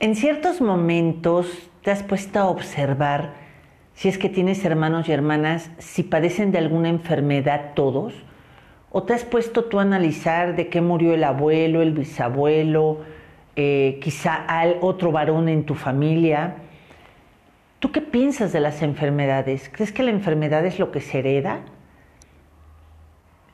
En 0.00 0.14
ciertos 0.14 0.60
momentos 0.60 1.48
te 1.82 1.90
has 1.90 2.04
puesto 2.04 2.38
a 2.38 2.46
observar 2.46 3.32
si 3.94 4.08
es 4.08 4.16
que 4.16 4.28
tienes 4.28 4.64
hermanos 4.64 5.08
y 5.08 5.12
hermanas, 5.12 5.72
si 5.78 6.04
padecen 6.04 6.52
de 6.52 6.58
alguna 6.58 6.88
enfermedad 6.88 7.72
todos, 7.74 8.14
o 8.92 9.02
te 9.02 9.12
has 9.12 9.24
puesto 9.24 9.64
tú 9.64 9.80
a 9.80 9.82
analizar 9.82 10.54
de 10.54 10.68
qué 10.68 10.80
murió 10.80 11.14
el 11.14 11.24
abuelo, 11.24 11.82
el 11.82 11.94
bisabuelo, 11.94 13.00
eh, 13.56 13.98
quizá 14.00 14.36
al 14.36 14.76
otro 14.82 15.10
varón 15.10 15.48
en 15.48 15.64
tu 15.64 15.74
familia. 15.74 16.58
¿Tú 17.80 17.90
qué 17.90 18.00
piensas 18.00 18.52
de 18.52 18.60
las 18.60 18.82
enfermedades? 18.82 19.68
¿Crees 19.68 19.90
que 19.90 20.04
la 20.04 20.12
enfermedad 20.12 20.64
es 20.64 20.78
lo 20.78 20.92
que 20.92 21.00
se 21.00 21.18
hereda? 21.18 21.62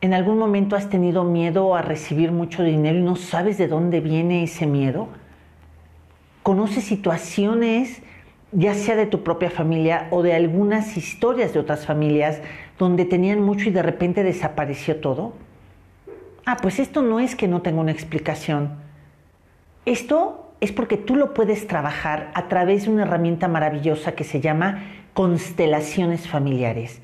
¿En 0.03 0.13
algún 0.13 0.37
momento 0.37 0.77
has 0.77 0.91
tenido 0.91 1.25
miedo 1.25 1.75
a 1.75 1.81
recibir 1.81 2.33
mucho 2.33 2.63
dinero 2.63 2.99
y 2.99 3.03
no 3.03 3.17
sabes 3.17 3.57
de 3.57 3.67
dónde 3.67 4.01
viene 4.01 4.43
ese 4.43 4.67
miedo? 4.67 5.09
¿Conoces 6.45 6.85
situaciones, 6.85 8.03
ya 8.53 8.75
sea 8.75 8.97
de 8.97 9.07
tu 9.07 9.23
propia 9.23 9.49
familia 9.49 10.09
o 10.11 10.23
de 10.23 10.35
algunas 10.35 10.99
historias 10.99 11.55
de 11.55 11.59
otras 11.59 11.87
familias, 11.87 12.43
donde 12.79 13.07
tenían 13.07 13.41
mucho 13.41 13.71
y 13.71 13.73
de 13.73 13.83
repente 13.83 14.23
desapareció 14.23 15.01
todo? 15.01 15.33
Ah, 16.45 16.59
pues 16.61 16.81
esto 16.81 17.01
no 17.01 17.19
es 17.19 17.35
que 17.35 17.49
no 17.49 17.63
tenga 17.63 17.81
una 17.81 17.93
explicación. 17.93 18.75
Esto 19.87 20.53
es 20.61 20.71
porque 20.71 20.99
tú 20.99 21.17
lo 21.17 21.33
puedes 21.33 21.67
trabajar 21.67 22.31
a 22.35 22.47
través 22.49 22.85
de 22.85 22.91
una 22.91 23.05
herramienta 23.05 23.49
maravillosa 23.49 24.13
que 24.13 24.25
se 24.25 24.43
llama 24.43 24.83
constelaciones 25.15 26.29
familiares. 26.29 27.01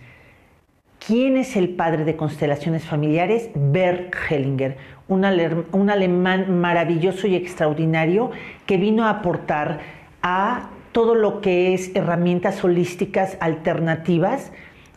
¿Quién 1.11 1.37
es 1.37 1.57
el 1.57 1.71
padre 1.71 2.05
de 2.05 2.15
constelaciones 2.15 2.85
familiares? 2.85 3.51
Bert 3.57 4.15
Hellinger, 4.29 4.77
un, 5.09 5.27
un, 5.73 5.91
alemán 5.91 6.61
maravilloso 6.61 7.27
y 7.27 7.35
extraordinario 7.35 8.31
que 8.65 8.77
vino 8.77 9.05
a 9.05 9.11
aportar 9.11 9.81
a 10.23 10.71
todo 10.93 11.17
lo 11.17 11.41
que 11.41 11.75
es 11.75 11.91
herramientas 11.97 12.63
holísticas 12.63 13.37
alternativas, 13.41 14.53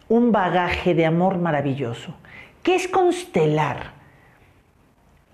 un 0.08 0.32
bagaje 0.32 0.94
de 0.94 1.08
amor 1.08 1.40
maravilloso. 1.40 2.14
¿Qué 2.62 2.76
es 2.76 2.88
constelar? 2.88 3.94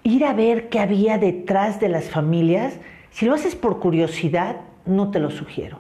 Ir 0.04 0.23
a 0.23 0.32
ver 0.32 0.70
qué 0.70 0.80
había 0.80 1.17
detrás 1.17 1.82
de 1.82 1.89
las 1.89 2.06
familias. 2.06 2.80
Si 3.11 3.26
lo 3.26 3.34
haces 3.34 3.54
por 3.54 3.82
curiosidad, 3.82 4.61
no 4.86 5.11
te 5.11 5.20
lo 5.20 5.30
sugiero. 5.30 5.80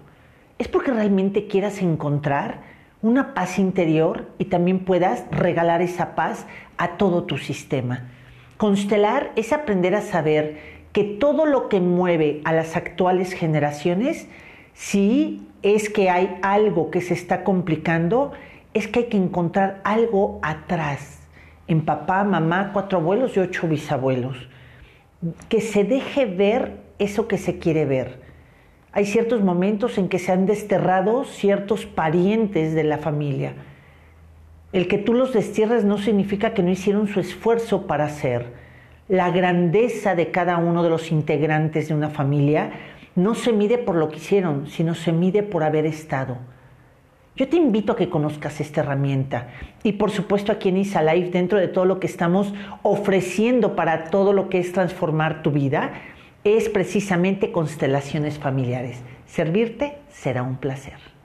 Es 0.57 0.67
porque 0.67 0.91
realmente 0.91 1.47
quieras 1.47 1.81
encontrar 1.81 2.78
una 3.01 3.33
paz 3.33 3.59
interior 3.59 4.27
y 4.37 4.45
también 4.45 4.79
puedas 4.79 5.23
regalar 5.31 5.81
esa 5.81 6.15
paz 6.15 6.45
a 6.77 6.97
todo 6.97 7.23
tu 7.23 7.37
sistema. 7.37 8.09
Constelar 8.57 9.31
es 9.35 9.53
aprender 9.53 9.95
a 9.95 10.01
saber 10.01 10.57
que 10.91 11.03
todo 11.03 11.45
lo 11.45 11.69
que 11.69 11.79
mueve 11.79 12.41
a 12.43 12.51
las 12.51 12.75
actuales 12.75 13.31
generaciones, 13.31 14.27
si 14.73 15.47
es 15.61 15.89
que 15.89 16.09
hay 16.09 16.37
algo 16.41 16.91
que 16.91 17.01
se 17.01 17.13
está 17.13 17.43
complicando, 17.43 18.33
es 18.73 18.87
que 18.87 18.99
hay 18.99 19.05
que 19.05 19.17
encontrar 19.17 19.79
algo 19.83 20.39
atrás, 20.41 21.19
en 21.67 21.85
papá, 21.85 22.23
mamá, 22.23 22.71
cuatro 22.73 22.97
abuelos 22.97 23.37
y 23.37 23.39
ocho 23.39 23.67
bisabuelos. 23.67 24.49
Que 25.47 25.61
se 25.61 25.83
deje 25.83 26.25
ver 26.25 26.77
eso 26.97 27.27
que 27.27 27.37
se 27.37 27.59
quiere 27.59 27.85
ver 27.85 28.29
hay 28.91 29.05
ciertos 29.05 29.41
momentos 29.41 29.97
en 29.97 30.09
que 30.09 30.19
se 30.19 30.31
han 30.31 30.45
desterrado 30.45 31.23
ciertos 31.23 31.85
parientes 31.85 32.73
de 32.73 32.83
la 32.83 32.97
familia. 32.97 33.53
El 34.71 34.87
que 34.87 34.97
tú 34.97 35.13
los 35.13 35.33
destierres 35.33 35.83
no 35.83 35.97
significa 35.97 36.53
que 36.53 36.63
no 36.63 36.71
hicieron 36.71 37.07
su 37.07 37.19
esfuerzo 37.19 37.87
para 37.87 38.05
hacer. 38.05 38.47
La 39.07 39.31
grandeza 39.31 40.15
de 40.15 40.31
cada 40.31 40.57
uno 40.57 40.83
de 40.83 40.89
los 40.89 41.11
integrantes 41.11 41.87
de 41.87 41.95
una 41.95 42.09
familia 42.09 42.71
no 43.15 43.35
se 43.35 43.51
mide 43.51 43.77
por 43.77 43.95
lo 43.95 44.09
que 44.09 44.17
hicieron, 44.17 44.67
sino 44.67 44.95
se 44.95 45.11
mide 45.11 45.43
por 45.43 45.63
haber 45.63 45.85
estado. 45.85 46.37
Yo 47.35 47.47
te 47.47 47.57
invito 47.57 47.93
a 47.93 47.95
que 47.95 48.09
conozcas 48.09 48.59
esta 48.59 48.81
herramienta 48.81 49.47
y 49.81 49.93
por 49.93 50.11
supuesto 50.11 50.51
aquí 50.51 50.69
en 50.69 50.77
Isa 50.77 51.01
Life, 51.01 51.31
dentro 51.31 51.57
de 51.57 51.67
todo 51.67 51.85
lo 51.85 51.99
que 51.99 52.07
estamos 52.07 52.53
ofreciendo 52.83 53.75
para 53.75 54.05
todo 54.05 54.33
lo 54.33 54.49
que 54.49 54.59
es 54.59 54.73
transformar 54.73 55.41
tu 55.41 55.51
vida, 55.51 55.93
es 56.43 56.69
precisamente 56.69 57.51
constelaciones 57.51 58.39
familiares. 58.39 58.97
Servirte 59.27 59.97
será 60.09 60.43
un 60.43 60.57
placer. 60.57 61.18